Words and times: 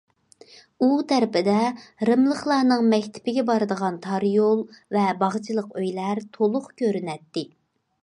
ئۇ 0.85 0.87
تەرىپىدە 1.11 1.57
رىملىقلارنىڭ 2.09 2.89
مەكتىپىگە 2.95 3.45
بارىدىغان 3.51 4.01
تار 4.09 4.27
يول 4.33 4.67
ۋە 4.99 5.07
باغچىلىق 5.23 5.73
ئۆيلەر 5.81 6.27
تولۇق 6.39 6.71
كۆرۈنەتتى. 6.83 7.51